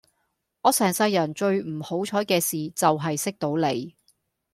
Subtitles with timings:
[0.63, 3.95] 我成世人最唔好彩既事就係識到你